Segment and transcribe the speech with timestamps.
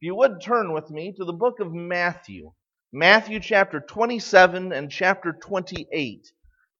[0.00, 2.52] If you would turn with me to the book of Matthew.
[2.90, 6.26] Matthew chapter 27 and chapter 28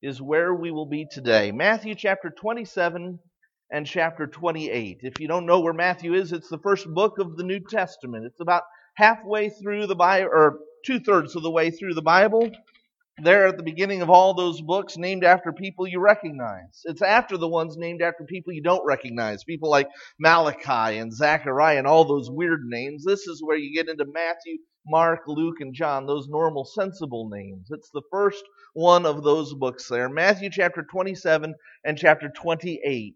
[0.01, 1.51] is where we will be today.
[1.51, 3.19] Matthew chapter 27
[3.71, 5.01] and chapter 28.
[5.03, 8.25] If you don't know where Matthew is, it's the first book of the New Testament.
[8.25, 8.63] It's about
[8.95, 12.49] halfway through the Bible, or two thirds of the way through the Bible
[13.23, 16.81] there at the beginning of all those books named after people you recognize.
[16.85, 19.87] It's after the ones named after people you don't recognize, people like
[20.19, 23.03] Malachi and Zechariah and all those weird names.
[23.05, 27.67] This is where you get into Matthew, Mark, Luke, and John, those normal, sensible names.
[27.71, 28.43] It's the first
[28.73, 30.09] one of those books there.
[30.09, 31.53] Matthew chapter 27
[31.85, 33.15] and chapter 28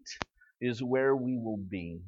[0.60, 2.00] is where we will be.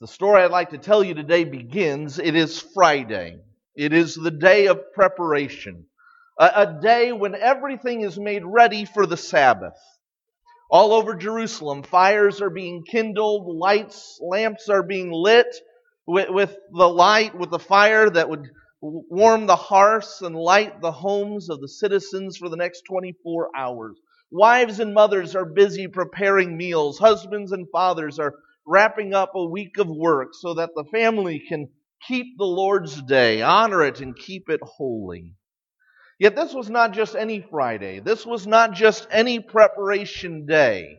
[0.00, 2.18] The story I'd like to tell you today begins.
[2.18, 3.38] It is Friday.
[3.74, 5.86] It is the day of preparation
[6.38, 9.76] a, a day when everything is made ready for the Sabbath.
[10.70, 15.54] All over Jerusalem, fires are being kindled, lights, lamps are being lit
[16.06, 18.48] with, with the light, with the fire that would
[18.80, 23.96] warm the hearths and light the homes of the citizens for the next 24 hours.
[24.30, 26.98] Wives and mothers are busy preparing meals.
[26.98, 28.34] Husbands and fathers are
[28.66, 31.68] wrapping up a week of work so that the family can
[32.06, 35.32] keep the Lord's day, honor it, and keep it holy.
[36.18, 38.00] Yet this was not just any Friday.
[38.00, 40.98] This was not just any preparation day.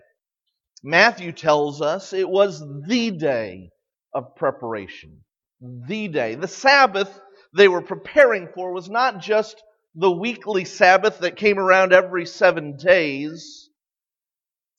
[0.84, 3.72] Matthew tells us it was the day
[4.14, 5.24] of preparation.
[5.62, 6.36] The day.
[6.36, 7.20] The Sabbath
[7.54, 9.62] they were preparing for was not just
[9.96, 13.70] the weekly Sabbath that came around every seven days.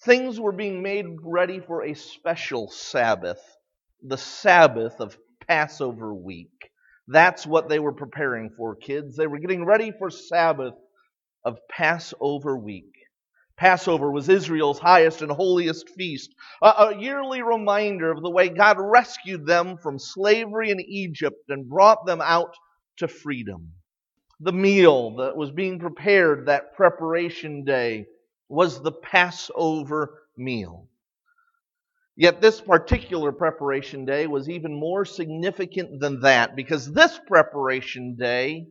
[0.05, 3.41] Things were being made ready for a special Sabbath,
[4.03, 6.58] the Sabbath of Passover week.
[7.09, 9.17] That's what they were preparing for, kids.
[9.17, 10.75] They were getting ready for Sabbath
[11.45, 12.93] of Passover week.
[13.57, 19.47] Passover was Israel's highest and holiest feast, a, yearly reminder of the way God rescued
[19.47, 22.55] them from slavery in Egypt and brought them out
[22.99, 23.73] to freedom.
[24.41, 28.07] The meal that was being prepared that preparation day
[28.49, 30.89] was the Passover meal.
[32.21, 38.67] Yet this particular preparation day was even more significant than that because this preparation day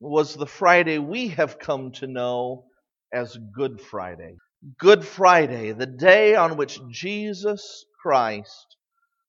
[0.00, 2.64] was the Friday we have come to know
[3.14, 4.34] as Good Friday.
[4.80, 8.76] Good Friday, the day on which Jesus Christ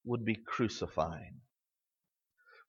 [0.04, 1.36] would be crucified.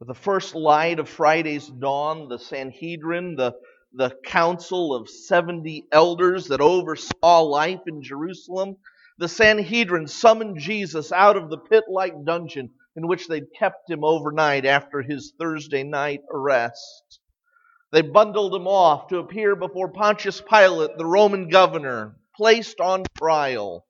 [0.01, 3.55] With the first light of Friday's dawn, the Sanhedrin, the,
[3.95, 8.77] the council of 70 elders that oversaw life in Jerusalem,
[9.19, 14.05] the Sanhedrin summoned Jesus out of the pit like dungeon in which they'd kept him
[14.05, 17.21] overnight after his Thursday night arrest.
[17.93, 23.87] They bundled him off to appear before Pontius Pilate, the Roman governor, placed on trial.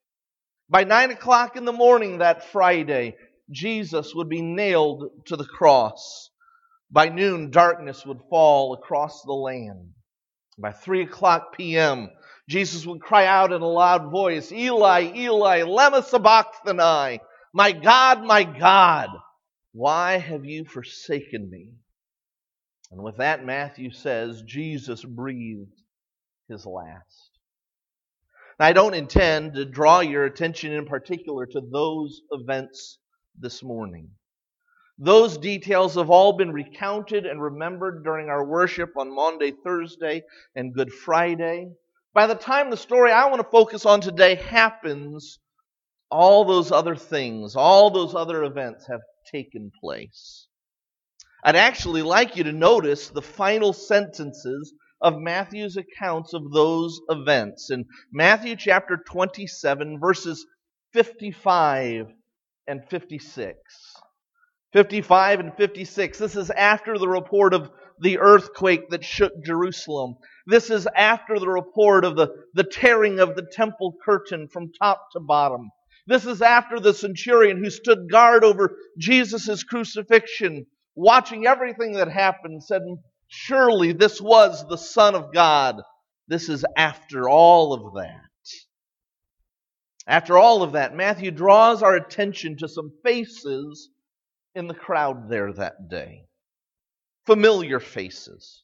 [0.69, 3.17] By nine o'clock in the morning that Friday,
[3.51, 6.31] Jesus would be nailed to the cross.
[6.91, 9.95] By noon, darkness would fall across the land.
[10.59, 12.11] By three o'clock p.m.,
[12.49, 17.21] Jesus would cry out in a loud voice, Eli, Eli, lema sabachthani,
[17.53, 19.09] my God, my God,
[19.73, 21.73] why have you forsaken me?
[22.91, 25.83] And with that, Matthew says, Jesus breathed
[26.49, 27.31] his last.
[28.61, 32.99] Now, I don't intend to draw your attention in particular to those events
[33.39, 34.11] this morning.
[34.99, 40.23] Those details have all been recounted and remembered during our worship on Maundy, Thursday,
[40.55, 41.73] and Good Friday.
[42.15, 45.41] By the time the story I want to focus on today happens,
[46.13, 49.01] all those other things, all those other events have
[49.33, 50.47] taken place.
[51.43, 57.71] I'd actually like you to notice the final sentences of Matthew's accounts of those events.
[57.71, 60.47] In Matthew chapter 27, verses
[60.93, 62.07] 55
[62.69, 63.59] and 56.
[64.73, 66.19] 55 and 56.
[66.19, 67.71] This is after the report of
[68.01, 70.15] the earthquake that shook Jerusalem.
[70.47, 75.11] This is after the report of the, the tearing of the temple curtain from top
[75.13, 75.71] to bottom.
[76.07, 82.63] This is after the centurion who stood guard over Jesus' crucifixion, watching everything that happened,
[82.63, 82.83] said,
[83.27, 85.81] Surely this was the Son of God.
[86.29, 88.21] This is after all of that.
[90.07, 93.89] After all of that, Matthew draws our attention to some faces
[94.55, 96.27] in the crowd there that day.
[97.25, 98.64] Familiar faces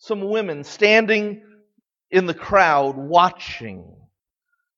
[0.00, 1.42] some women standing
[2.10, 3.84] in the crowd watching,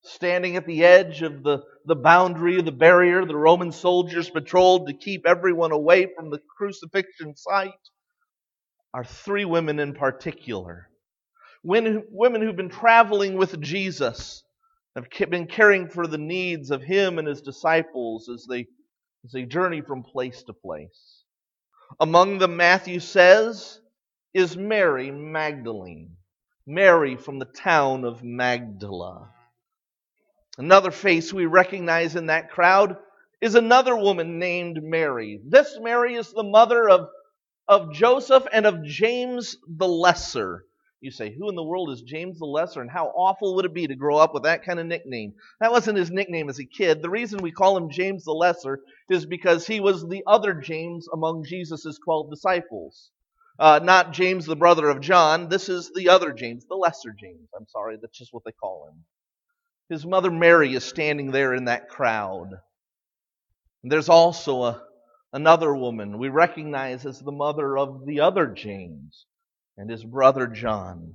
[0.03, 4.89] standing at the edge of the, the boundary of the barrier the Roman soldiers patrolled
[4.89, 7.71] to keep everyone away from the crucifixion site,
[8.93, 10.89] are three women in particular.
[11.63, 14.43] Women, women who've been traveling with Jesus,
[14.97, 18.67] have been caring for the needs of him and his disciples as they
[19.25, 21.23] as they journey from place to place.
[22.01, 23.79] Among them, Matthew says,
[24.34, 26.17] is Mary Magdalene.
[26.67, 29.29] Mary from the town of Magdala.
[30.56, 32.96] Another face we recognize in that crowd
[33.43, 35.40] is another woman named Mary.
[35.46, 37.08] This Mary is the mother of,
[37.69, 40.64] of Joseph and of James the Lesser.
[41.02, 43.75] You say, who in the world is James the Lesser and how awful would it
[43.75, 45.35] be to grow up with that kind of nickname?
[45.61, 47.02] That wasn't his nickname as a kid.
[47.02, 48.81] The reason we call him James the Lesser
[49.11, 53.11] is because he was the other James among Jesus' 12 disciples.
[53.62, 55.49] Uh, not James, the brother of John.
[55.49, 57.49] This is the other James, the lesser James.
[57.56, 59.05] I'm sorry, that's just what they call him.
[59.88, 62.49] His mother Mary is standing there in that crowd.
[63.85, 64.82] And there's also a,
[65.32, 69.26] another woman we recognize as the mother of the other James
[69.76, 71.14] and his brother John.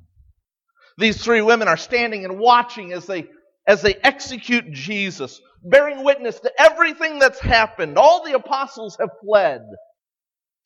[0.98, 3.28] These three women are standing and watching as they
[3.68, 7.98] as they execute Jesus, bearing witness to everything that's happened.
[7.98, 9.64] All the apostles have fled.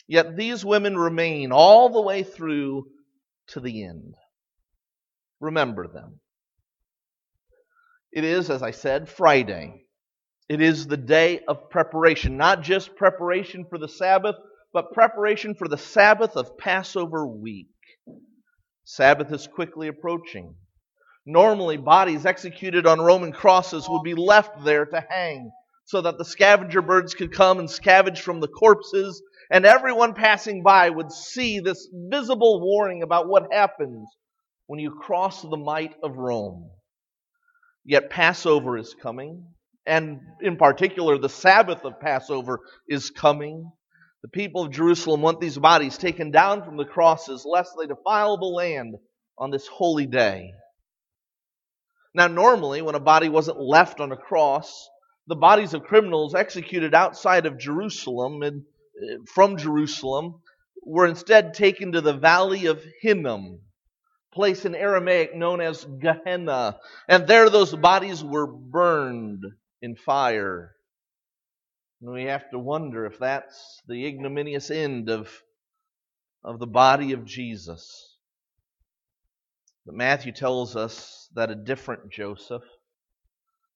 [0.07, 2.85] Yet these women remain all the way through
[3.47, 4.15] to the end.
[5.39, 6.19] Remember them.
[8.11, 9.85] It is, as I said, Friday.
[10.49, 14.35] It is the day of preparation, not just preparation for the Sabbath,
[14.73, 17.67] but preparation for the Sabbath of Passover week.
[18.83, 20.55] Sabbath is quickly approaching.
[21.25, 25.51] Normally, bodies executed on Roman crosses would be left there to hang
[25.85, 29.21] so that the scavenger birds could come and scavenge from the corpses,
[29.51, 34.07] and everyone passing by would see this visible warning about what happens
[34.67, 36.71] when you cross the might of Rome.
[37.83, 39.45] Yet Passover is coming,
[39.85, 43.69] and in particular, the Sabbath of Passover is coming.
[44.21, 48.37] The people of Jerusalem want these bodies taken down from the crosses lest they defile
[48.37, 48.95] the land
[49.37, 50.53] on this holy day.
[52.13, 54.87] Now, normally, when a body wasn't left on a cross,
[55.27, 58.63] the bodies of criminals executed outside of Jerusalem and
[59.27, 60.41] from Jerusalem
[60.83, 63.59] were instead taken to the valley of Hinnom,
[64.33, 69.43] place in Aramaic known as Gehenna, and there those bodies were burned
[69.81, 70.75] in fire.
[72.01, 75.29] And we have to wonder if that's the ignominious end of,
[76.43, 78.17] of the body of Jesus.
[79.85, 82.63] But Matthew tells us that a different Joseph,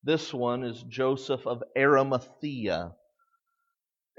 [0.03, 2.95] this one is Joseph of Arimathea.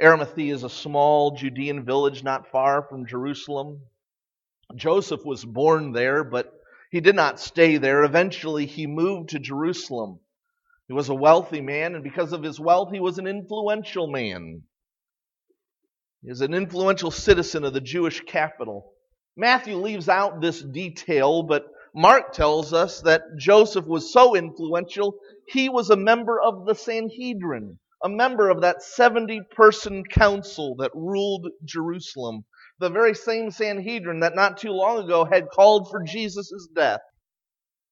[0.03, 3.81] Arimathea is a small Judean village not far from Jerusalem.
[4.75, 6.53] Joseph was born there, but
[6.91, 8.05] he did not stay there.
[8.05, 10.21] Eventually, he moved to Jerusalem.
[10.87, 14.63] He was a wealthy man, and because of his wealth, he was an influential man.
[16.23, 18.93] He is an influential citizen of the Jewish capital.
[19.37, 25.69] Matthew leaves out this detail, but Mark tells us that Joseph was so influential, he
[25.69, 31.49] was a member of the Sanhedrin, a member of that 70 person council that ruled
[31.64, 32.44] Jerusalem.
[32.79, 37.00] The very same Sanhedrin that not too long ago had called for Jesus' death.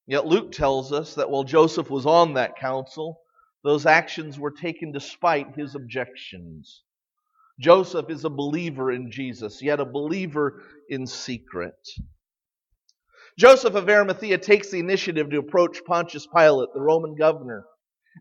[0.07, 3.19] Yet Luke tells us that while Joseph was on that council,
[3.65, 6.85] those actions were taken despite his objections.
[7.59, 11.75] Joseph is a believer in Jesus, yet a believer in secret.
[13.37, 17.65] Joseph of Arimathea takes the initiative to approach Pontius Pilate, the Roman governor.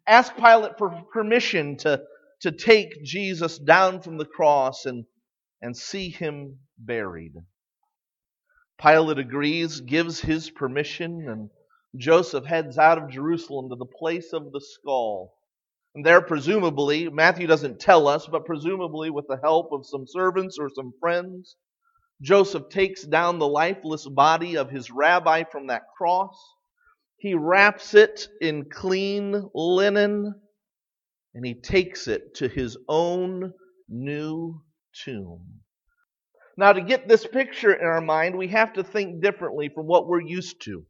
[0.07, 2.01] Ask Pilate for permission to,
[2.41, 5.05] to take Jesus down from the cross and,
[5.61, 7.33] and see him buried.
[8.81, 11.49] Pilate agrees, gives his permission, and
[11.95, 15.33] Joseph heads out of Jerusalem to the place of the skull.
[15.95, 20.57] And there, presumably, Matthew doesn't tell us, but presumably with the help of some servants
[20.59, 21.55] or some friends,
[22.21, 26.35] Joseph takes down the lifeless body of his rabbi from that cross.
[27.23, 30.35] He wraps it in clean linen
[31.33, 33.53] and he takes it to his own
[33.87, 34.61] new
[35.05, 35.61] tomb.
[36.57, 40.05] Now, to get this picture in our mind, we have to think differently from what
[40.05, 40.85] we're used to.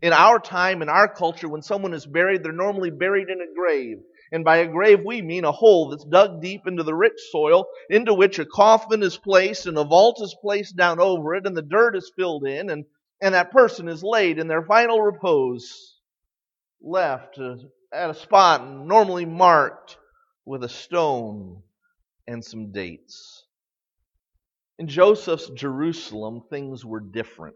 [0.00, 3.52] In our time, in our culture, when someone is buried, they're normally buried in a
[3.52, 3.98] grave.
[4.30, 7.66] And by a grave, we mean a hole that's dug deep into the rich soil,
[7.90, 11.56] into which a coffin is placed and a vault is placed down over it, and
[11.56, 12.84] the dirt is filled in, and,
[13.22, 15.96] and that person is laid in their final repose,
[16.82, 17.54] left uh,
[17.92, 19.96] at a spot normally marked
[20.44, 21.62] with a stone
[22.26, 23.44] and some dates.
[24.80, 27.54] In Joseph's Jerusalem, things were different.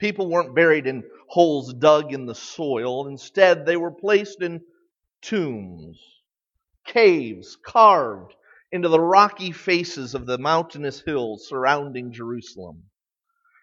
[0.00, 3.06] People weren't buried in holes dug in the soil.
[3.06, 4.60] Instead, they were placed in
[5.22, 6.00] tombs,
[6.84, 8.34] caves carved
[8.72, 12.82] into the rocky faces of the mountainous hills surrounding Jerusalem.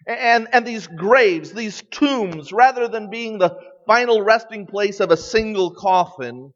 [0.07, 3.57] And, and these graves, these tombs, rather than being the
[3.87, 6.53] final resting place of a single coffin,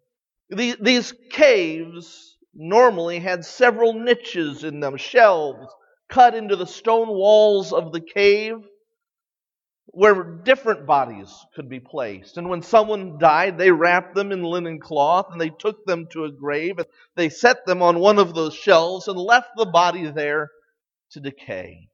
[0.49, 5.67] these, these caves normally had several niches in them, shelves
[6.09, 8.55] cut into the stone walls of the cave
[9.91, 12.37] where different bodies could be placed.
[12.37, 16.25] And when someone died, they wrapped them in linen cloth and they took them to
[16.25, 20.09] a grave and they set them on one of those shelves and left the body
[20.11, 20.49] there
[21.11, 21.88] to decay.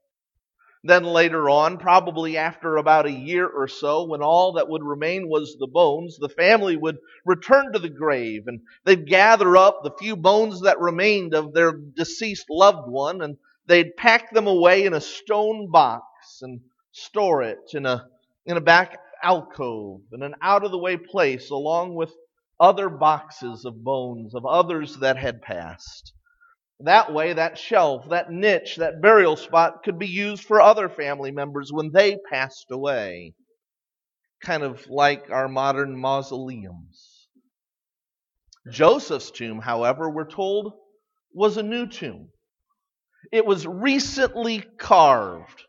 [0.88, 5.28] Then later on, probably after about a year or so, when all that would remain
[5.28, 9.96] was the bones, the family would return to the grave and they'd gather up the
[9.98, 14.94] few bones that remained of their deceased loved one and they'd pack them away in
[14.94, 16.04] a stone box
[16.44, 16.62] and
[16.92, 18.06] store it in a,
[18.46, 22.14] in a back alcove in an out of the way place along with
[22.60, 26.14] other boxes of bones of others that had passed.
[26.82, 31.32] That way, that shelf, that niche, that burial spot could be used for other family
[31.32, 33.34] members when they passed away.
[34.44, 37.28] Kind of like our modern mausoleums.
[38.70, 40.74] Joseph's tomb, however, we're told,
[41.34, 42.30] was a new tomb.
[43.32, 45.64] It was recently carved.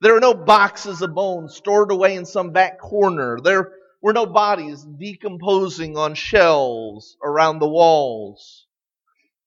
[0.00, 3.38] There were no boxes of bones stored away in some back corner.
[3.42, 8.66] There were no bodies decomposing on shelves around the walls.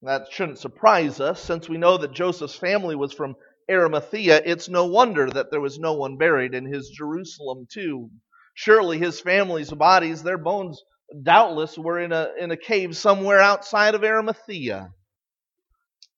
[0.06, 3.36] That shouldn't surprise us since we know that Joseph's family was from
[3.70, 4.40] Arimathea.
[4.46, 8.22] It's no wonder that there was no one buried in his Jerusalem tomb.
[8.54, 10.84] Surely his family's bodies, their bones,
[11.24, 14.92] doubtless were in a, in a cave somewhere outside of Arimathea.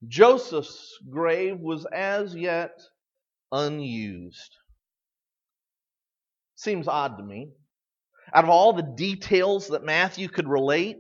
[0.06, 2.78] Joseph's grave was as yet
[3.54, 4.54] unused.
[6.58, 7.52] Seems odd to me.
[8.34, 10.98] Out of all the details that Matthew could relate,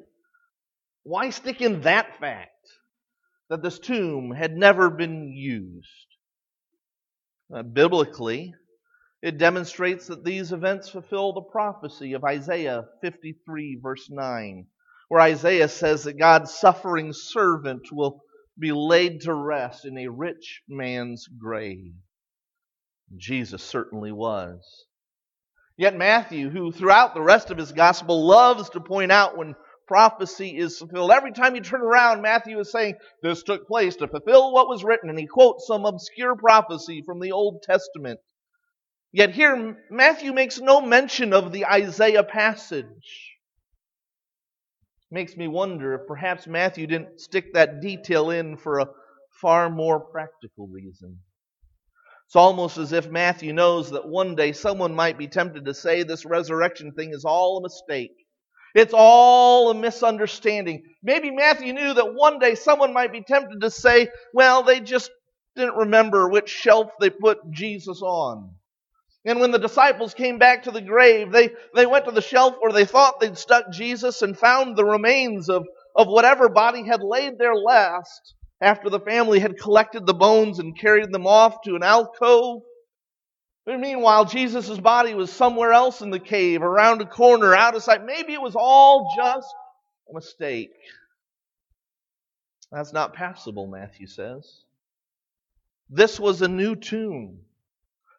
[1.03, 2.51] why stick in that fact?
[3.50, 5.88] That this tomb had never been used.
[7.54, 8.54] Uh, biblically,
[9.22, 14.68] it demonstrates that these events fulfill the prophecy of Isaiah 53, verse 9,
[15.08, 18.22] where Isaiah says that God's suffering servant will
[18.60, 21.94] be laid to rest in a rich man's grave.
[23.16, 24.86] Jesus certainly was.
[25.77, 29.56] Yet Matthew, who throughout the rest of his gospel loves to point out when
[29.88, 31.12] prophecy is fulfilled.
[31.12, 34.84] Every time you turn around, Matthew is saying, This took place to fulfill what was
[34.84, 35.10] written.
[35.10, 38.20] And he quotes some obscure prophecy from the Old Testament.
[39.12, 43.36] Yet here, Matthew makes no mention of the Isaiah passage.
[45.10, 48.89] Makes me wonder if perhaps Matthew didn't stick that detail in for a
[49.41, 51.20] far more practical reason.
[52.27, 56.03] It's almost as if Matthew knows that one day someone might be tempted to say
[56.03, 58.26] this resurrection thing is all a mistake.
[58.75, 60.83] It's all a misunderstanding.
[61.03, 65.12] Maybe Matthew knew that one day someone might be tempted to say, well, they just
[65.55, 68.51] didn't remember which shelf they put Jesus on.
[69.25, 72.55] And when the disciples came back to the grave, they, they went to the shelf
[72.59, 77.03] where they thought they'd stuck Jesus and found the remains of, of whatever body had
[77.03, 81.75] laid there last after the family had collected the bones and carried them off to
[81.75, 82.62] an alcove.
[83.67, 87.83] But meanwhile, Jesus' body was somewhere else in the cave, around a corner, out of
[87.83, 88.05] sight.
[88.05, 89.53] Maybe it was all just
[90.09, 90.71] a mistake.
[92.71, 94.62] That's not passable, Matthew says.
[95.89, 97.39] This was a new tomb.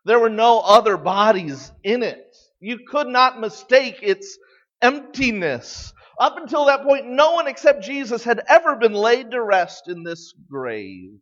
[0.04, 2.36] There were no other bodies in it.
[2.60, 4.36] You could not mistake its
[4.82, 5.94] emptiness.
[6.20, 10.02] Up until that point, no one except Jesus had ever been laid to rest in
[10.02, 11.12] this grave.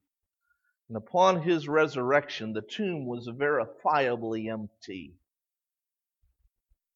[0.89, 5.15] And upon his resurrection, the tomb was verifiably empty.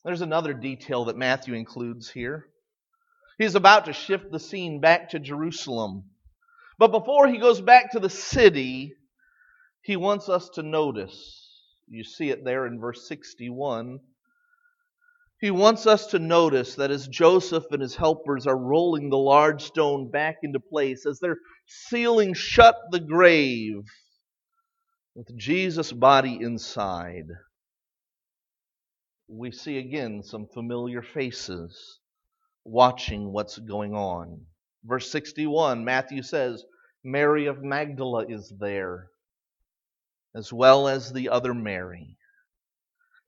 [0.04, 2.48] There's another detail that Matthew includes here.
[3.38, 6.04] He's about to shift the scene back to Jerusalem.
[6.78, 8.94] But before he goes back to the city,
[9.82, 11.48] he wants us to notice.
[11.88, 14.00] You see it there in verse 61
[15.40, 19.62] he wants us to notice that as Joseph and his helpers are rolling the large
[19.62, 23.82] stone back into place, as they're sealing shut the grave
[25.14, 27.26] with Jesus' body inside,
[29.28, 32.00] we see again some familiar faces
[32.64, 34.42] watching what's going on.
[34.84, 36.64] Verse 61, Matthew says,
[37.02, 39.08] Mary of Magdala is there,
[40.34, 42.18] as well as the other Mary.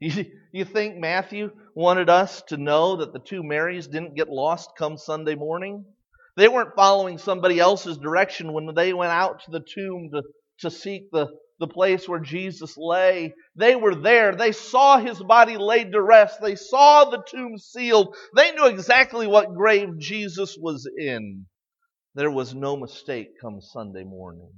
[0.11, 4.71] You, you think Matthew wanted us to know that the two Marys didn't get lost
[4.77, 5.85] come Sunday morning?
[6.37, 10.23] They weren't following somebody else's direction when they went out to the tomb to,
[10.59, 11.29] to seek the,
[11.61, 13.33] the place where Jesus lay.
[13.55, 14.35] They were there.
[14.35, 16.41] They saw his body laid to rest.
[16.43, 18.17] They saw the tomb sealed.
[18.35, 21.47] They knew exactly what grave Jesus was in.
[22.17, 24.51] There was no mistake come Sunday morning.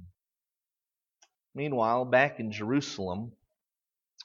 [1.53, 3.33] Meanwhile, back in Jerusalem,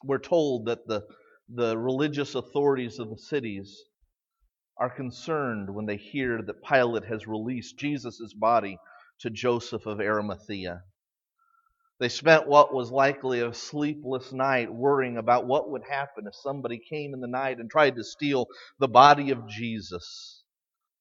[0.02, 1.04] we're told that the,
[1.49, 3.83] the religious authorities of the cities
[4.78, 8.78] are concerned when they hear that Pilate has released Jesus' body
[9.21, 10.83] to Joseph of Arimathea.
[11.99, 16.78] They spent what was likely a sleepless night worrying about what would happen if somebody
[16.78, 18.47] came in the night and tried to steal
[18.78, 20.42] the body of Jesus,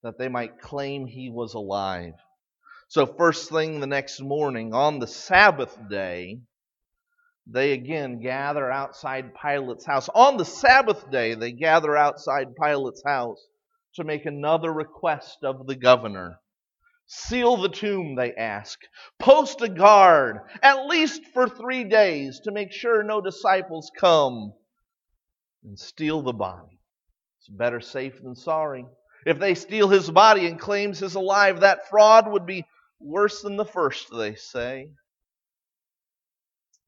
[0.03, 2.15] that they might claim he was alive.
[2.89, 6.41] So, first thing the next morning, on the Sabbath day,
[7.51, 10.07] they again gather outside Pilate's house.
[10.13, 13.43] On the Sabbath day, they gather outside Pilate's house
[13.95, 16.39] to make another request of the governor.
[17.07, 18.79] Seal the tomb, they ask.
[19.17, 24.53] Post a guard, at least for three days, to make sure no disciples come
[25.63, 26.79] and steal the body.
[27.39, 28.85] It's better safe than sorry.
[29.25, 32.63] If they steal his body and claims he's alive, that fraud would be
[32.99, 34.91] worse than the first, they say.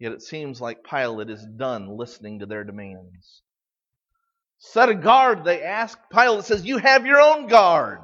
[0.01, 3.43] Yet it seems like Pilate is done listening to their demands.
[4.57, 5.95] Set a guard, they ask.
[6.11, 7.99] Pilate says, You have your own guard.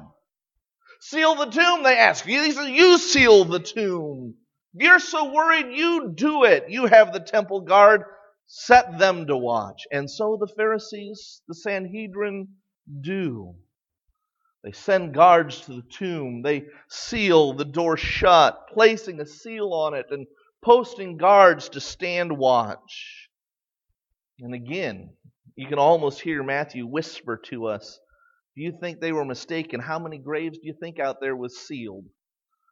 [1.00, 2.24] Seal the tomb, they ask.
[2.24, 4.36] He says, You seal the tomb.
[4.74, 6.66] You're so worried, you do it.
[6.68, 8.04] You have the temple guard.
[8.46, 9.82] Set them to watch.
[9.90, 12.46] And so the Pharisees, the Sanhedrin,
[13.00, 13.56] do.
[14.62, 16.42] They send guards to the tomb.
[16.42, 20.28] They seal the door shut, placing a seal on it and
[20.62, 23.28] posting guards to stand watch.
[24.40, 25.10] And again,
[25.56, 27.98] you can almost hear Matthew whisper to us
[28.58, 29.78] do you think they were mistaken?
[29.78, 32.06] How many graves do you think out there was sealed?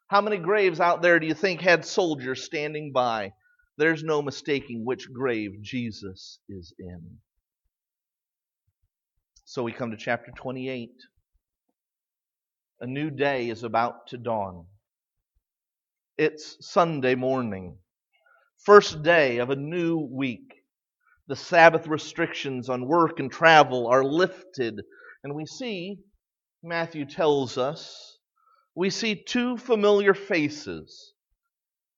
[0.09, 3.35] How many graves out there do you think had soldiers standing by?
[3.79, 7.19] There's no mistaking which grave Jesus is in.
[9.45, 10.91] So we come to chapter 28.
[12.81, 14.67] A new day is about to dawn.
[16.19, 17.77] It's Sunday morning,
[18.65, 20.51] first day of a new week.
[21.29, 24.81] The Sabbath restrictions on work and travel are lifted
[25.23, 25.99] and we see,
[26.63, 28.17] Matthew tells us,
[28.75, 31.13] we see two familiar faces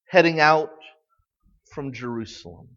[0.09, 0.71] heading out
[1.73, 2.71] from Jerusalem.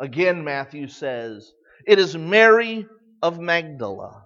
[0.00, 1.52] Again, Matthew says,
[1.86, 2.86] it is Mary
[3.20, 4.22] of Magdala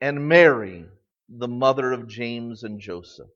[0.00, 0.86] and Mary,
[1.28, 3.28] the mother of James and Joseph.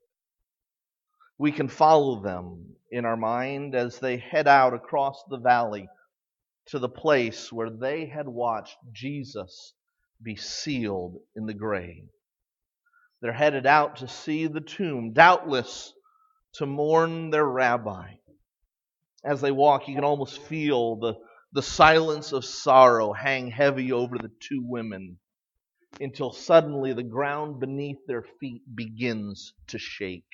[1.38, 5.88] We can follow them in our mind as they head out across the valley
[6.66, 9.74] to the place where they had watched Jesus
[10.22, 12.08] be sealed in the grave.
[13.20, 15.92] They're headed out to see the tomb, doubtless
[16.54, 18.14] to mourn their rabbi.
[19.24, 21.14] As they walk, you can almost feel the,
[21.52, 25.18] the silence of sorrow hang heavy over the two women
[26.00, 30.24] until suddenly the ground beneath their feet begins to shake.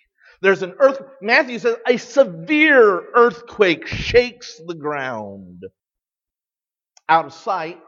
[0.41, 5.65] There's an earth, Matthew says, a severe earthquake shakes the ground.
[7.09, 7.81] Out of sight,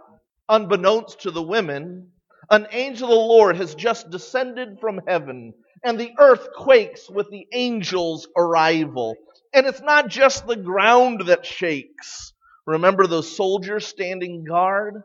[0.49, 2.11] unbeknownst to the women,
[2.51, 5.55] an angel of the Lord has just descended from heaven,
[5.85, 9.17] and the earth quakes with the angel's arrival.
[9.53, 12.33] And it's not just the ground that shakes.
[12.67, 15.03] Remember those soldiers standing guard?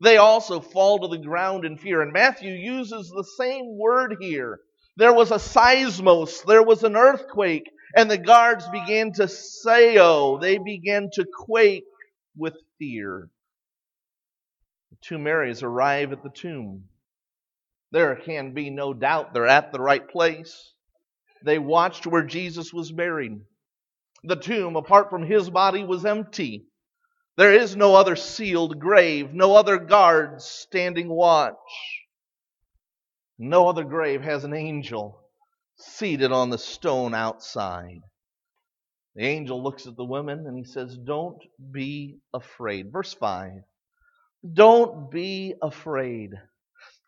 [0.00, 2.00] They also fall to the ground in fear.
[2.00, 4.60] And Matthew uses the same word here.
[4.96, 10.58] There was a seismos, there was an earthquake, and the guards began to seio, they
[10.58, 11.84] began to quake
[12.36, 13.30] with fear
[14.90, 16.84] The two Marys arrive at the tomb.
[17.92, 20.74] There can be no doubt they're at the right place.
[21.44, 23.40] They watched where Jesus was buried.
[24.24, 26.66] The tomb, apart from his body, was empty.
[27.36, 31.56] There is no other sealed grave, no other guards standing watch.
[33.42, 35.18] No other grave has an angel
[35.78, 38.02] seated on the stone outside.
[39.14, 42.92] The angel looks at the women and he says, Don't be afraid.
[42.92, 43.52] Verse 5.
[44.52, 46.32] Don't be afraid.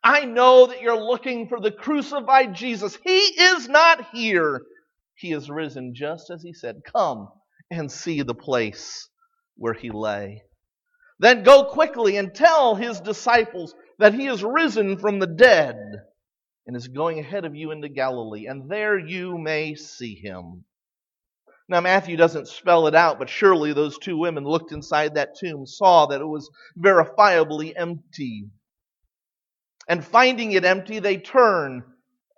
[0.03, 2.97] I know that you're looking for the crucified Jesus.
[3.05, 4.62] He is not here.
[5.14, 6.81] He is risen just as he said.
[6.90, 7.29] Come
[7.71, 9.07] and see the place
[9.57, 10.45] where he lay.
[11.18, 15.77] Then go quickly and tell his disciples that he is risen from the dead
[16.66, 20.64] and is going ahead of you into Galilee, and there you may see him.
[21.68, 25.66] Now, Matthew doesn't spell it out, but surely those two women looked inside that tomb,
[25.66, 28.48] saw that it was verifiably empty.
[29.88, 31.85] And finding it empty, they turn.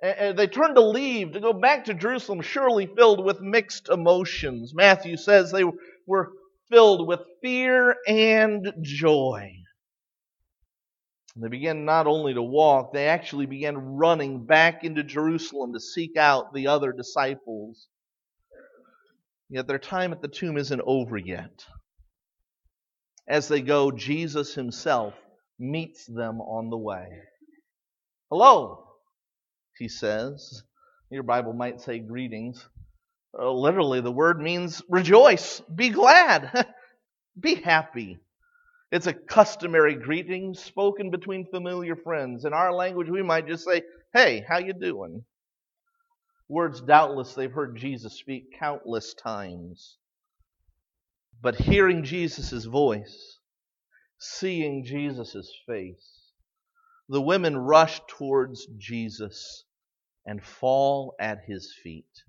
[0.02, 4.72] They turn to leave, to go back to Jerusalem, surely filled with mixed emotions.
[4.74, 5.64] Matthew says they
[6.06, 6.32] were
[6.70, 9.50] filled with fear and joy.
[11.36, 16.16] They began not only to walk, they actually began running back into Jerusalem to seek
[16.16, 17.88] out the other disciples.
[19.50, 21.64] Yet their time at the tomb isn't over yet.
[23.26, 25.14] As they go, Jesus himself
[25.58, 27.08] meets them on the way.
[28.30, 28.84] Hello,
[29.78, 30.62] he says.
[31.10, 32.66] Your Bible might say greetings.
[33.36, 36.66] Uh, literally, the word means rejoice, be glad,
[37.40, 38.18] be happy.
[38.94, 42.44] It's a customary greeting spoken between familiar friends.
[42.44, 45.24] In our language, we might just say, "Hey, how you doing?"
[46.48, 49.98] Words doubtless they've heard Jesus speak countless times.
[51.42, 53.40] But hearing Jesus' voice,
[54.16, 56.30] seeing Jesus' face,
[57.08, 59.64] the women rush towards Jesus
[60.24, 62.22] and fall at his feet.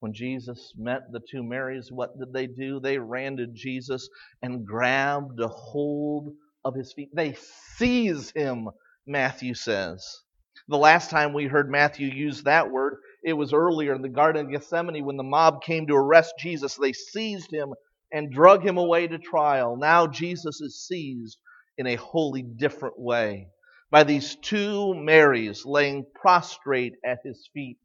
[0.00, 2.80] When Jesus met the two Marys, what did they do?
[2.80, 4.08] They ran to Jesus
[4.42, 6.32] and grabbed a hold
[6.64, 7.10] of his feet.
[7.14, 7.34] They
[7.76, 8.68] seize him,
[9.06, 10.22] Matthew says.
[10.68, 14.46] The last time we heard Matthew use that word, it was earlier in the Garden
[14.46, 16.76] of Gethsemane when the mob came to arrest Jesus.
[16.76, 17.74] They seized him
[18.12, 19.76] and drug him away to trial.
[19.76, 21.38] Now Jesus is seized
[21.76, 23.48] in a wholly different way
[23.90, 27.78] by these two Marys laying prostrate at his feet,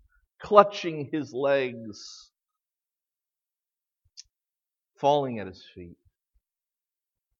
[0.45, 2.29] clutching his legs,
[5.01, 5.97] falling at his feet.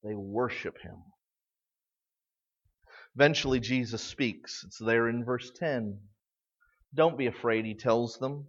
[0.04, 0.96] They worship him.
[3.16, 4.64] Eventually, Jesus speaks.
[4.66, 6.00] It's there in verse 10.
[6.96, 8.48] Don't be afraid, he tells them.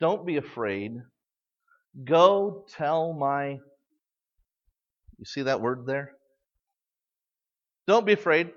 [0.00, 0.92] Don't be afraid.
[2.04, 3.58] Go tell my.
[5.18, 6.12] You see that word there?
[7.88, 8.50] Don't be afraid.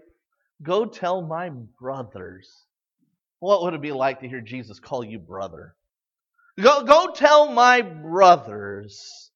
[0.62, 2.68] Go tell my brothers.
[3.42, 5.76] What would it be like to hear Jesus call you brother?
[6.62, 9.32] Go, go tell my brothers.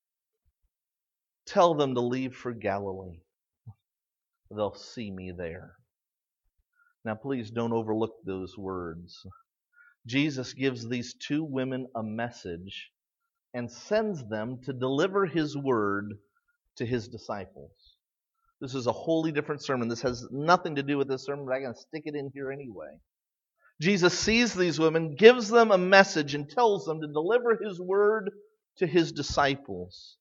[1.48, 3.22] Tell them to leave for Galilee.
[4.56, 5.74] They'll see me there.
[7.04, 9.26] Now, please don't overlook those words.
[10.06, 12.92] Jesus gives these two women a message
[13.56, 16.14] and sends them to deliver his word
[16.76, 17.72] to his disciples.
[18.62, 19.88] This is a wholly different sermon.
[19.88, 22.30] This has nothing to do with this sermon, but I'm going to stick it in
[22.36, 23.00] here anyway.
[23.82, 28.32] Jesus sees these women, gives them a message, and tells them to deliver his word
[28.78, 30.18] to his disciples.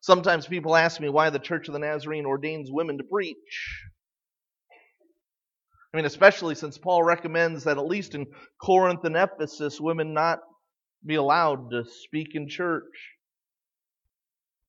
[0.00, 3.82] Sometimes people ask me why the Church of the Nazarene ordains women to preach.
[5.92, 8.26] I mean, especially since Paul recommends that at least in
[8.60, 10.40] Corinth and Ephesus, women not
[11.06, 13.12] be allowed to speak in church.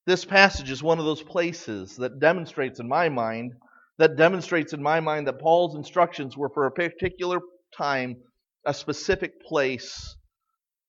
[0.06, 3.54] This passage is one of those places that demonstrates in my mind
[3.98, 7.40] that demonstrates in my mind that Paul's instructions were for a particular
[7.78, 8.18] time,
[8.66, 10.16] a specific place,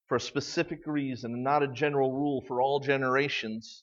[0.09, 3.83] for a specific reason, and not a general rule for all generations.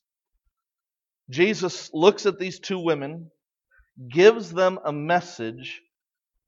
[1.29, 3.29] Jesus looks at these two women,
[4.11, 5.81] gives them a message,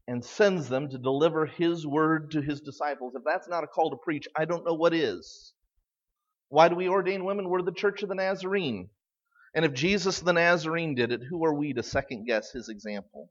[0.08, 3.13] and sends them to deliver his word to his disciples.
[3.15, 5.54] If that's not a call to preach, I don't know what is.
[6.50, 7.50] Why do we ordain women?
[7.50, 8.89] We're the Church of the Nazarene.
[9.56, 13.30] And if Jesus the Nazarene did it, who are we to second guess his example?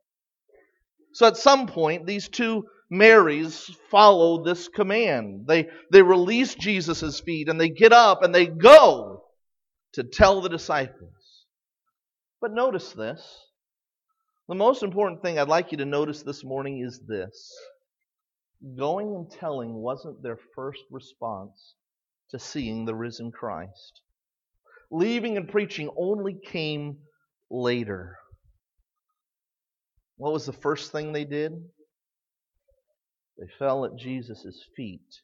[1.13, 5.47] So at some point, these two Marys follow this command.
[5.47, 9.25] They, they release Jesus' feet and they get up and they go
[9.95, 11.47] to tell the disciples.
[12.41, 13.23] But notice this
[14.47, 17.51] the most important thing I'd like you to notice this morning is this
[18.77, 21.75] going and telling wasn't their first response
[22.31, 24.03] to seeing the risen Christ.
[24.91, 26.99] Leaving and preaching only came
[27.51, 28.19] later.
[30.17, 31.53] What was the first thing they did?
[33.39, 35.21] They fell at Jesus' feet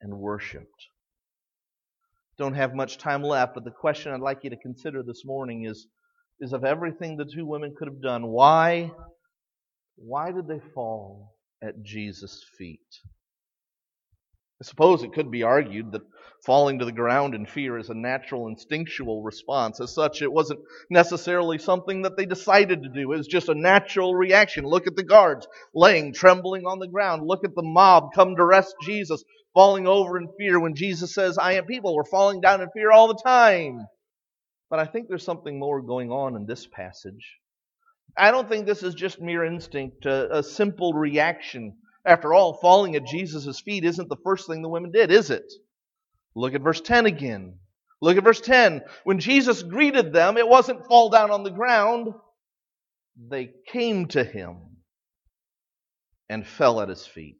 [0.00, 0.88] and worshiped.
[2.38, 5.64] Don't have much time left, but the question I'd like you to consider this morning
[5.64, 5.86] is
[6.40, 8.90] is of everything the two women could have done, why,
[9.96, 12.80] why did they fall at Jesus' feet?
[14.62, 16.02] I suppose it could be argued that
[16.46, 19.80] falling to the ground in fear is a natural instinctual response.
[19.80, 23.10] As such, it wasn't necessarily something that they decided to do.
[23.10, 24.64] It was just a natural reaction.
[24.64, 27.26] Look at the guards laying trembling on the ground.
[27.26, 31.38] Look at the mob come to arrest Jesus, falling over in fear when Jesus says,
[31.38, 31.96] I am people.
[31.96, 33.84] We're falling down in fear all the time.
[34.70, 37.40] But I think there's something more going on in this passage.
[38.16, 41.78] I don't think this is just mere instinct, a, a simple reaction.
[42.04, 45.52] After all, falling at Jesus' feet isn't the first thing the women did, is it?
[46.34, 47.58] Look at verse 10 again.
[48.00, 48.82] Look at verse 10.
[49.04, 52.12] When Jesus greeted them, it wasn't fall down on the ground.
[53.28, 54.56] They came to him
[56.28, 57.36] and fell at his feet.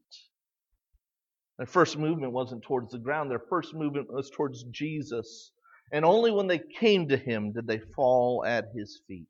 [1.59, 5.53] Their first movement wasn't towards the ground, their first movement was towards Jesus
[5.93, 9.29] and only when they came to him did they fall at his feet.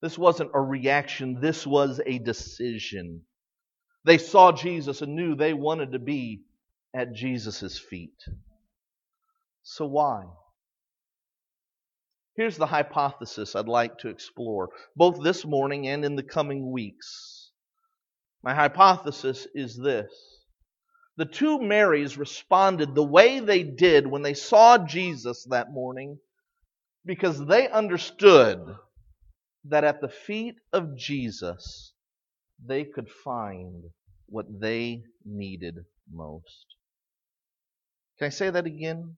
[0.00, 3.22] This wasn't a reaction, this was a decision.
[4.08, 6.40] They saw Jesus and knew they wanted to be
[6.94, 8.24] at Jesus' feet.
[9.62, 10.24] So why?
[12.34, 17.50] Here's the hypothesis I'd like to explore, both this morning and in the coming weeks.
[18.42, 20.10] My hypothesis is this.
[21.18, 26.18] The two Marys responded the way they did when they saw Jesus that morning
[27.04, 28.74] because they understood
[29.66, 31.92] that at the feet of Jesus
[32.64, 33.84] they could find
[34.28, 35.76] what they needed
[36.12, 36.66] most.
[38.18, 39.16] Can I say that again?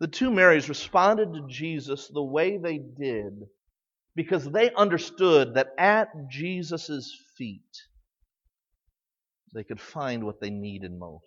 [0.00, 3.34] The two Marys responded to Jesus the way they did
[4.16, 7.60] because they understood that at Jesus' feet
[9.54, 11.24] they could find what they needed most.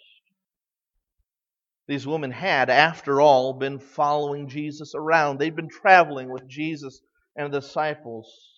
[1.88, 5.38] These women had, after all, been following Jesus around.
[5.38, 7.00] They'd been traveling with Jesus
[7.36, 8.55] and the disciples.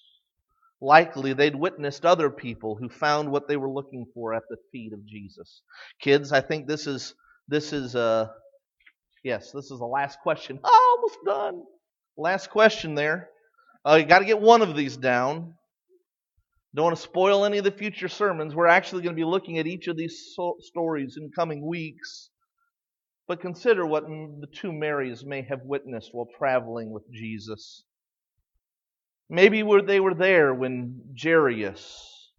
[0.81, 4.93] Likely they'd witnessed other people who found what they were looking for at the feet
[4.93, 5.61] of Jesus.
[6.01, 7.15] Kids, I think this is
[7.47, 8.27] this is uh
[9.23, 10.59] yes, this is the last question.
[10.63, 11.63] Oh, almost done.
[12.17, 13.29] Last question there.
[13.85, 15.53] Uh, you got to get one of these down.
[16.75, 18.55] Don't want to spoil any of the future sermons.
[18.55, 22.29] We're actually going to be looking at each of these so- stories in coming weeks.
[23.27, 27.83] But consider what the two Marys may have witnessed while traveling with Jesus.
[29.29, 32.31] Maybe they were there when Jairus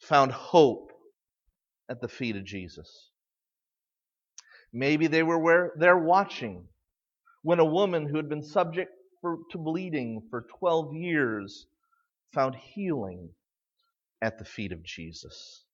[0.00, 0.92] found hope
[1.88, 3.10] at the feet of Jesus.
[4.72, 6.68] Maybe they were there watching
[7.42, 8.90] when a woman who had been subject
[9.20, 11.66] for, to bleeding for 12 years
[12.34, 13.30] found healing
[14.20, 15.64] at the feet of Jesus.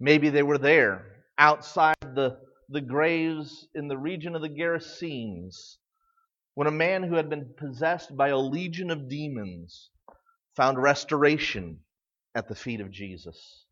[0.00, 5.76] Maybe they were there outside the, the graves in the region of the Gerasenes
[6.56, 9.90] when a man who had been possessed by a legion of demons
[10.56, 11.78] found restoration
[12.34, 13.66] at the feet of Jesus.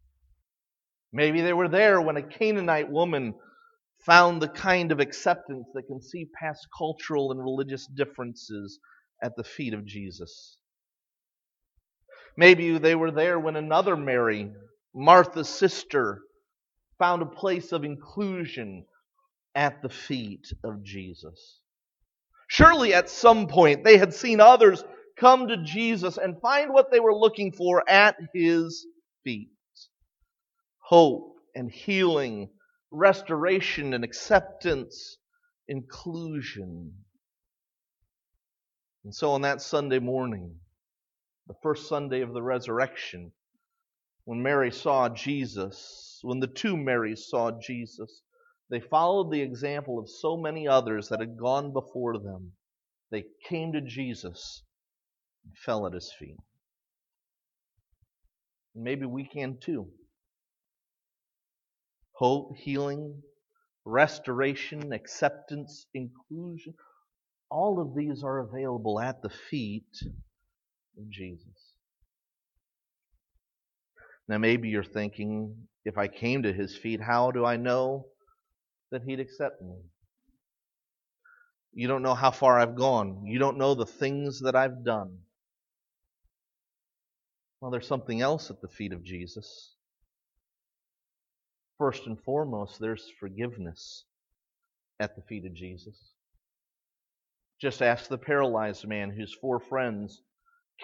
[1.11, 3.37] Maybe they were there when a Canaanite woman
[4.05, 8.79] found the kind of acceptance that can see past cultural and religious differences
[9.23, 10.59] at the feet of Jesus.
[12.37, 14.53] Maybe they were there when another Mary,
[14.94, 16.20] Martha's sister,
[16.99, 18.85] found a place of inclusion
[19.55, 21.61] at the feet of Jesus.
[22.48, 24.85] Surely at some point they had seen others
[25.16, 28.87] come to Jesus and find what they were looking for at his
[29.22, 29.50] feet
[30.85, 32.50] hope and healing,
[32.90, 35.16] restoration and acceptance,
[35.66, 36.92] inclusion.
[39.04, 40.57] And so on that Sunday morning,
[41.46, 43.33] the first Sunday of the resurrection,
[44.24, 48.22] when Mary saw Jesus, when the two Marys saw Jesus,
[48.70, 52.53] they followed the example of so many others that had gone before them.
[53.11, 54.62] They came to Jesus
[55.44, 56.37] and fell at his feet.
[58.74, 59.88] Maybe we can too.
[62.12, 63.22] Hope, healing,
[63.85, 66.74] restoration, acceptance, inclusion,
[67.50, 70.03] all of these are available at the feet
[70.98, 71.74] of Jesus.
[74.27, 78.07] Now, maybe you're thinking, if I came to his feet, how do I know
[78.94, 79.74] that He'd accept me.
[81.72, 83.26] You don't know how far I've gone.
[83.26, 85.18] You don't know the things that I've done.
[87.61, 89.74] Well, there's something else at the feet of Jesus.
[91.76, 94.04] First and foremost, there's forgiveness
[95.00, 96.12] at the feet of Jesus.
[97.61, 100.22] Just ask the paralyzed man whose four friends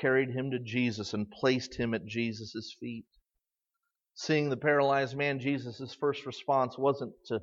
[0.01, 3.07] carried him to Jesus and placed him at Jesus' feet.
[4.15, 7.41] Seeing the paralyzed man, Jesus' first response wasn't to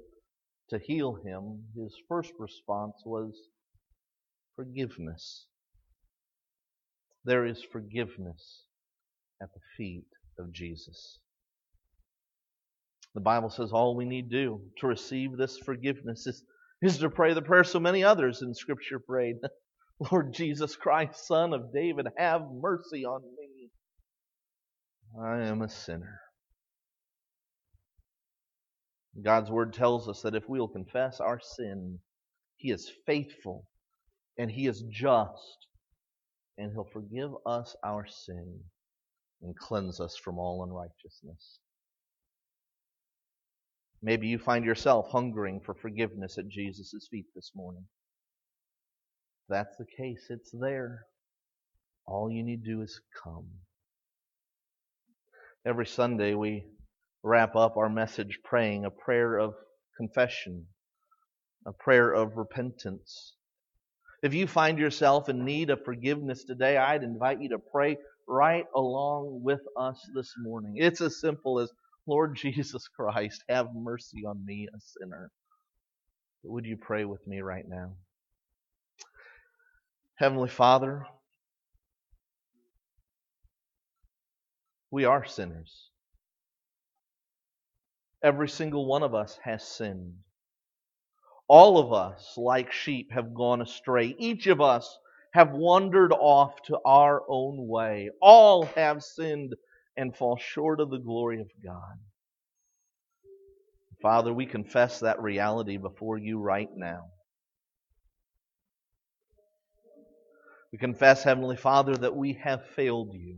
[0.70, 3.34] to heal him, his first response was
[4.56, 5.46] forgiveness.
[7.26, 8.64] There is forgiveness
[9.42, 10.08] at the feet
[10.40, 11.20] of Jesus.
[13.14, 16.44] The Bible says all we need do to receive this forgiveness is,
[16.82, 19.38] is to pray the prayer so many others in Scripture prayed.
[20.12, 23.72] Lord Jesus Christ, Son of David, have mercy on me.
[25.20, 26.20] I am a sinner.
[29.22, 32.00] God's word tells us that if we will confess our sin,
[32.56, 33.66] He is faithful
[34.38, 35.68] and He is just,
[36.58, 38.60] and He'll forgive us our sin
[39.42, 41.60] and cleanse us from all unrighteousness.
[44.02, 47.86] Maybe you find yourself hungering for forgiveness at Jesus' feet this morning.
[49.44, 51.06] If that's the case, it's there.
[52.06, 53.48] All you need to do is come.
[55.66, 56.64] Every Sunday we
[57.24, 59.54] wrap up our message praying a prayer of
[59.98, 60.66] confession,
[61.66, 63.34] a prayer of repentance.
[64.24, 68.66] If you find yourself in need of forgiveness today, I'd invite you to pray right
[68.76, 70.76] along with us this morning.
[70.78, 71.72] It's as simple as,
[72.08, 75.32] Lord Jesus Christ, have mercy on me, a sinner.
[76.44, 77.94] Would you pray with me right now?
[80.16, 81.06] Heavenly Father,
[84.90, 85.87] We are sinners.
[88.28, 90.16] Every single one of us has sinned.
[91.48, 94.18] All of us, like sheep, have gone astray.
[94.20, 95.00] Each of us
[95.34, 98.10] have wandered off to our own way.
[98.22, 99.56] All have sinned
[99.96, 102.00] and fall short of the glory of God.
[104.02, 107.06] Father, we confess that reality before you right now.
[110.74, 113.38] We confess, Heavenly Father, that we have failed you.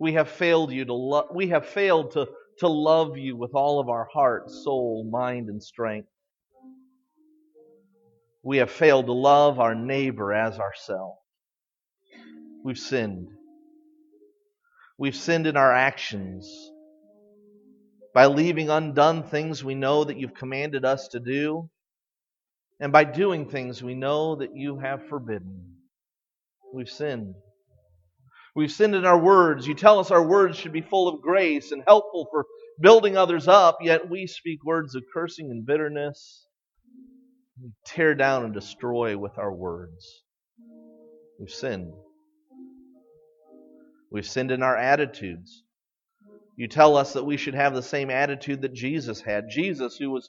[0.00, 2.26] We have failed you to lo- we have failed to,
[2.60, 6.08] to love you with all of our heart, soul, mind, and strength.
[8.42, 11.18] We have failed to love our neighbor as ourselves.
[12.64, 13.28] We've sinned.
[14.98, 16.50] We've sinned in our actions
[18.14, 21.70] by leaving undone things we know that you've commanded us to do,
[22.80, 25.76] and by doing things we know that you have forbidden.
[26.74, 27.34] We've sinned.
[28.60, 29.66] We've sinned in our words.
[29.66, 32.44] You tell us our words should be full of grace and helpful for
[32.78, 36.44] building others up, yet we speak words of cursing and bitterness.
[37.58, 40.24] We tear down and destroy with our words.
[41.38, 41.94] We've sinned.
[44.12, 45.62] We've sinned in our attitudes.
[46.58, 49.48] You tell us that we should have the same attitude that Jesus had.
[49.48, 50.28] Jesus, who was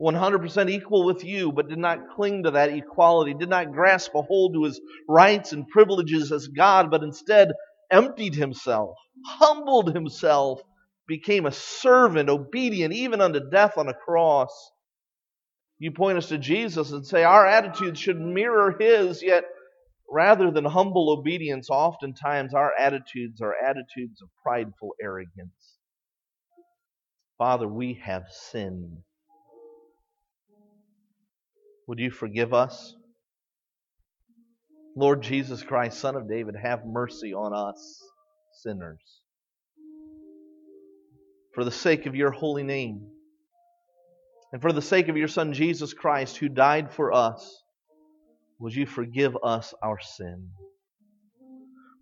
[0.00, 4.22] 100% equal with you, but did not cling to that equality, did not grasp a
[4.22, 7.50] hold to his rights and privileges as God, but instead
[7.92, 10.60] emptied himself, humbled himself,
[11.06, 14.72] became a servant, obedient even unto death on a cross.
[15.78, 19.44] You point us to Jesus and say our attitudes should mirror his, yet
[20.10, 25.78] rather than humble obedience, oftentimes our attitudes are attitudes of prideful arrogance.
[27.38, 28.98] Father, we have sinned.
[31.88, 32.94] Would you forgive us?
[34.94, 38.02] Lord Jesus Christ, Son of David, have mercy on us,
[38.62, 39.00] sinners.
[41.54, 43.06] For the sake of your holy name,
[44.52, 47.62] and for the sake of your Son Jesus Christ, who died for us,
[48.58, 50.50] would you forgive us our sin?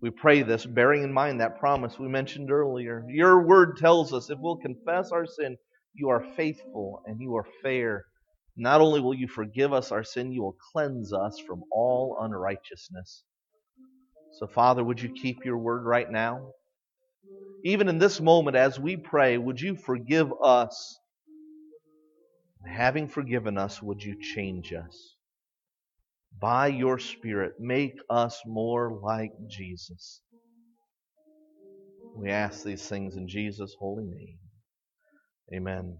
[0.01, 3.05] We pray this bearing in mind that promise we mentioned earlier.
[3.07, 5.57] Your word tells us if we'll confess our sin,
[5.93, 8.05] you are faithful and you are fair.
[8.57, 13.23] Not only will you forgive us our sin, you will cleanse us from all unrighteousness.
[14.39, 16.51] So, Father, would you keep your word right now?
[17.63, 20.97] Even in this moment, as we pray, would you forgive us?
[22.67, 25.15] Having forgiven us, would you change us?
[26.39, 30.21] by your Spirit, make us more like Jesus.
[32.15, 34.39] We ask these things in Jesus' holy name.
[35.53, 35.97] Amen.